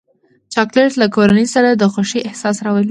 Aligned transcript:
چاکلېټ 0.53 0.91
له 1.01 1.07
کورنۍ 1.15 1.45
سره 1.55 1.69
د 1.81 1.83
خوښۍ 1.93 2.19
احساس 2.27 2.57
راولي. 2.65 2.79